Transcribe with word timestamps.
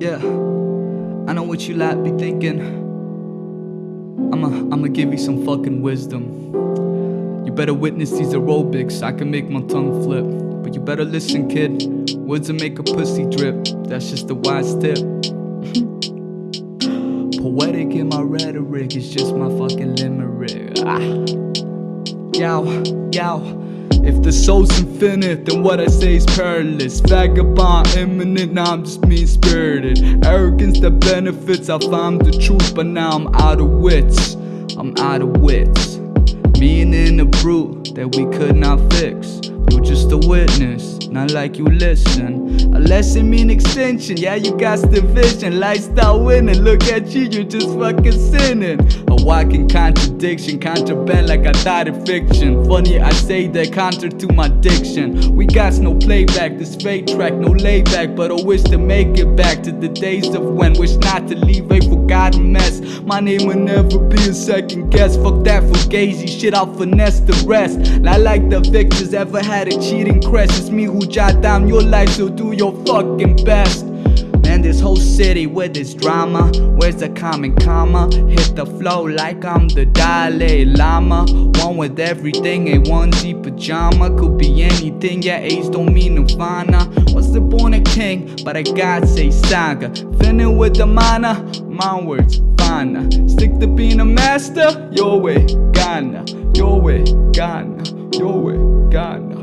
Yeah, 0.00 0.16
I 0.16 1.32
know 1.32 1.44
what 1.44 1.68
you 1.68 1.76
like 1.76 2.02
be 2.02 2.10
thinking. 2.10 2.60
I'ma, 4.32 4.48
I'ma 4.74 4.88
give 4.88 5.12
you 5.12 5.18
some 5.18 5.44
fucking 5.46 5.82
wisdom. 5.82 6.52
You 7.46 7.52
better 7.52 7.72
witness 7.74 8.10
these 8.10 8.34
aerobics, 8.34 9.02
I 9.02 9.12
can 9.12 9.30
make 9.30 9.48
my 9.48 9.60
tongue 9.62 10.02
flip. 10.02 10.24
But 10.64 10.74
you 10.74 10.80
better 10.80 11.04
listen, 11.04 11.48
kid. 11.48 12.10
Words 12.16 12.48
that 12.48 12.54
make 12.54 12.78
a 12.80 12.82
pussy 12.82 13.24
drip. 13.26 13.64
That's 13.86 14.10
just 14.10 14.28
a 14.30 14.34
wise 14.34 14.74
tip. 14.76 14.98
Poetic 17.40 17.94
in 17.94 18.08
my 18.08 18.20
rhetoric, 18.20 18.96
it's 18.96 19.08
just 19.10 19.32
my 19.36 19.48
fucking 19.56 19.94
limerick. 19.96 20.72
Ah. 20.84 20.98
Yow, 22.34 22.64
yow. 23.12 23.63
If 24.06 24.22
the 24.22 24.32
soul's 24.32 24.78
infinite, 24.78 25.46
then 25.46 25.62
what 25.62 25.80
I 25.80 25.86
say 25.86 26.16
is 26.16 26.26
perilous. 26.26 27.00
Vagabond, 27.00 27.88
imminent, 27.96 28.52
now 28.52 28.72
I'm 28.72 28.84
just 28.84 29.00
mean 29.06 29.26
spirited. 29.26 30.24
Arrogance 30.26 30.80
that 30.80 31.00
benefits, 31.00 31.70
I 31.70 31.78
found 31.78 32.20
the 32.20 32.32
truth, 32.32 32.74
but 32.74 32.84
now 32.84 33.12
I'm 33.12 33.34
out 33.36 33.60
of 33.60 33.70
wits. 33.70 34.34
I'm 34.76 34.94
out 34.98 35.22
of 35.22 35.38
wits. 35.38 35.96
Meaning 36.58 36.92
in 36.92 37.20
a 37.20 37.24
brute 37.24 37.94
that 37.94 38.14
we 38.14 38.24
could 38.36 38.56
not 38.56 38.78
fix. 38.92 39.40
You're 39.70 39.82
just 39.82 40.12
a 40.12 40.18
witness, 40.18 40.93
not 41.14 41.30
like 41.30 41.56
you 41.58 41.64
listen. 41.64 42.74
A 42.74 42.80
lesson 42.80 43.30
mean 43.30 43.48
extension, 43.48 44.16
yeah, 44.16 44.34
you 44.34 44.50
got 44.58 44.80
the 44.90 45.00
vision. 45.00 45.60
Lifestyle 45.60 46.22
winning, 46.24 46.60
look 46.62 46.82
at 46.84 47.06
you, 47.06 47.22
you're 47.22 47.44
just 47.44 47.68
fucking 47.78 48.10
sinning. 48.32 48.80
A 49.08 49.14
walking 49.24 49.68
contradiction, 49.68 50.58
contraband 50.58 51.28
like 51.28 51.46
I 51.46 51.52
thought 51.52 51.86
in 51.86 52.04
fiction. 52.04 52.64
Funny, 52.64 52.98
I 52.98 53.12
say 53.12 53.46
that 53.46 53.72
counter 53.72 54.08
to 54.08 54.32
my 54.32 54.48
diction. 54.48 55.36
We 55.36 55.46
got 55.46 55.74
no 55.74 55.94
playback, 55.94 56.58
this 56.58 56.74
fake 56.74 57.06
track, 57.06 57.34
no 57.34 57.50
layback. 57.50 58.16
But 58.16 58.32
I 58.32 58.42
wish 58.42 58.64
to 58.64 58.76
make 58.76 59.16
it 59.16 59.36
back 59.36 59.62
to 59.62 59.70
the 59.70 59.88
days 59.88 60.34
of 60.34 60.42
when. 60.42 60.72
Wish 60.74 60.96
not 60.96 61.28
to 61.28 61.36
leave 61.36 61.70
a 61.70 61.80
forgotten 61.80 62.50
mess. 62.50 62.80
My 63.02 63.20
name 63.20 63.46
will 63.46 63.58
never 63.58 64.00
be 64.00 64.16
a 64.16 64.34
second 64.34 64.90
guess. 64.90 65.16
Fuck 65.16 65.44
that 65.44 65.62
fugazi 65.62 66.26
shit, 66.26 66.54
I'll 66.54 66.74
finesse 66.74 67.20
the 67.20 67.34
rest. 67.46 67.78
Not 68.00 68.20
like 68.20 68.50
the 68.50 68.58
victors 68.58 69.14
ever 69.14 69.40
had 69.40 69.68
a 69.68 69.80
cheating 69.80 70.20
crest. 70.20 70.58
It's 70.58 70.70
me 70.70 70.84
who 70.84 71.03
jot 71.06 71.40
down 71.40 71.68
your 71.68 71.82
life, 71.82 72.10
so 72.10 72.28
do 72.28 72.52
your 72.52 72.72
fucking 72.84 73.44
best. 73.44 73.86
Man, 74.44 74.60
this 74.62 74.78
whole 74.78 74.96
city 74.96 75.46
with 75.46 75.76
its 75.76 75.94
drama. 75.94 76.52
Where's 76.76 76.96
the 76.96 77.08
common 77.08 77.56
comma? 77.56 78.10
Hit 78.28 78.54
the 78.54 78.66
flow 78.66 79.02
like 79.02 79.44
I'm 79.44 79.68
the 79.68 79.86
Dalai 79.86 80.66
Lama. 80.66 81.24
One 81.58 81.76
with 81.76 81.98
everything, 81.98 82.68
a 82.68 82.78
onesie 82.80 83.42
pajama. 83.42 84.16
Could 84.18 84.36
be 84.36 84.62
anything, 84.62 85.22
yeah, 85.22 85.38
age 85.38 85.70
don't 85.70 85.92
mean 85.92 86.14
nirvana. 86.16 86.88
Was 87.14 87.32
the 87.32 87.40
born 87.40 87.74
a 87.74 87.80
king, 87.80 88.36
but 88.44 88.56
I 88.56 88.62
got 88.62 89.08
say 89.08 89.30
saga. 89.30 89.88
Finning 90.18 90.58
with 90.58 90.76
the 90.76 90.86
mana, 90.86 91.42
my 91.66 92.00
words, 92.00 92.40
fana. 92.56 93.30
Stick 93.30 93.58
to 93.60 93.66
being 93.66 94.00
a 94.00 94.04
master, 94.04 94.88
your 94.92 95.20
way, 95.20 95.46
Ghana. 95.72 96.24
Your 96.54 96.80
way, 96.80 97.02
Ghana. 97.32 97.82
Your 98.12 98.38
way, 98.40 98.90
Ghana. 98.90 99.33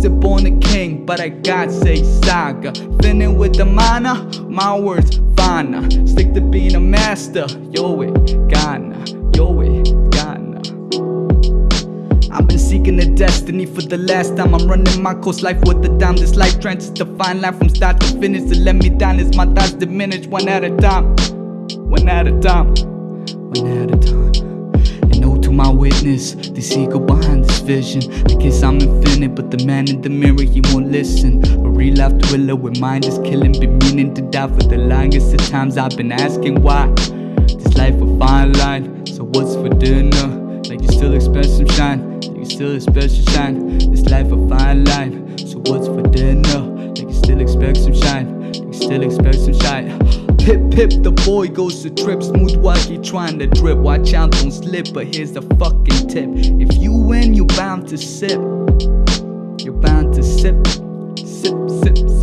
Was 0.00 0.06
it 0.06 0.18
born 0.18 0.46
a 0.46 0.58
king, 0.60 1.04
but 1.04 1.20
I 1.20 1.28
got 1.28 1.70
say 1.70 2.02
saga. 2.22 2.72
Finning 3.02 3.36
with 3.36 3.54
the 3.54 3.66
mana, 3.66 4.14
my 4.48 4.74
words, 4.74 5.18
fana. 5.36 6.08
Stick 6.08 6.32
to 6.32 6.40
being 6.40 6.74
a 6.74 6.80
master, 6.80 7.44
your 7.70 7.94
way, 7.94 8.10
Ghana. 8.48 9.04
Your 9.36 9.52
way, 9.52 9.82
Ghana. 10.08 10.60
I've 12.32 12.48
been 12.48 12.58
seeking 12.58 12.98
a 12.98 13.14
destiny 13.14 13.66
for 13.66 13.82
the 13.82 13.98
last 13.98 14.38
time. 14.38 14.54
I'm 14.54 14.66
running 14.66 15.02
my 15.02 15.12
course, 15.12 15.42
life 15.42 15.60
with 15.66 15.82
the 15.82 15.90
dime. 15.98 16.16
This 16.16 16.34
life 16.34 16.58
trenches 16.60 16.88
to 16.92 17.04
find 17.18 17.42
life 17.42 17.58
from 17.58 17.68
start 17.68 18.00
to 18.00 18.06
finish. 18.18 18.50
To 18.50 18.58
let 18.58 18.76
me 18.76 18.88
down 18.88 19.20
as 19.20 19.36
my 19.36 19.44
thoughts 19.44 19.74
diminish 19.74 20.26
one 20.28 20.48
at 20.48 20.64
a 20.64 20.74
time. 20.78 21.14
One 21.90 22.08
at 22.08 22.26
a 22.26 22.40
time. 22.40 22.68
One 22.68 23.66
at 23.66 23.94
a 23.94 23.98
time. 23.98 24.19
Witness, 25.80 26.32
This 26.34 26.76
ego 26.76 26.98
behind 26.98 27.46
this 27.46 27.60
vision. 27.60 28.02
I 28.30 28.34
guess 28.34 28.62
I'm 28.62 28.78
infinite, 28.80 29.34
but 29.34 29.50
the 29.50 29.64
man 29.64 29.88
in 29.88 30.02
the 30.02 30.10
mirror, 30.10 30.42
he 30.42 30.60
won't 30.72 30.92
listen. 30.92 31.42
A 31.64 31.68
real 31.70 31.96
life 31.96 32.20
thriller 32.22 32.54
where 32.54 32.74
mind 32.78 33.06
is 33.06 33.18
killing, 33.20 33.52
been 33.52 33.78
meaning 33.78 34.14
to 34.14 34.20
die 34.20 34.48
for 34.48 34.62
the 34.62 34.76
longest 34.76 35.32
of 35.32 35.48
times. 35.48 35.78
I've 35.78 35.96
been 35.96 36.12
asking 36.12 36.60
why. 36.60 36.86
This 37.48 37.74
life 37.78 37.94
a 37.94 38.18
fine 38.18 38.52
line, 38.52 39.06
so 39.06 39.24
what's 39.24 39.54
for 39.54 39.70
dinner? 39.70 40.28
Like 40.68 40.82
you 40.82 40.88
still 40.88 41.14
expect 41.14 41.48
some 41.48 41.68
shine, 41.68 42.20
like 42.20 42.36
you 42.36 42.44
still 42.44 42.76
expect 42.76 43.12
some 43.12 43.34
shine. 43.34 43.78
This 43.78 44.04
life 44.10 44.30
a 44.30 44.48
fine 44.48 44.84
line, 44.84 45.38
so 45.38 45.58
what's 45.64 45.86
for 45.86 46.02
dinner? 46.02 46.60
Like 46.88 47.08
you 47.08 47.14
still 47.14 47.40
expect 47.40 47.78
some 47.78 47.94
shine, 47.94 48.52
like 48.52 48.56
you 48.56 48.74
still 48.74 49.02
expect 49.02 49.38
some 49.38 49.58
shine. 49.60 50.19
Pip 50.44 50.70
pip, 50.70 50.90
the 51.02 51.12
boy 51.26 51.48
goes 51.48 51.82
to 51.82 51.90
trip. 51.90 52.22
Smooth 52.22 52.56
walkie 52.56 52.98
trying 52.98 53.38
to 53.38 53.46
drip. 53.46 53.78
Watch 53.78 54.14
out, 54.14 54.32
don't 54.32 54.50
slip. 54.50 54.92
But 54.92 55.14
here's 55.14 55.32
the 55.32 55.42
fucking 55.42 56.08
tip: 56.08 56.28
if 56.60 56.76
you 56.78 56.92
win, 56.92 57.34
you 57.34 57.44
bound 57.44 57.88
to 57.88 57.98
sip. 57.98 58.40
You're 59.60 59.74
bound 59.74 60.14
to 60.14 60.22
sip, 60.22 60.66
sip, 61.18 61.56
sip, 61.68 61.98
sip. 61.98 62.19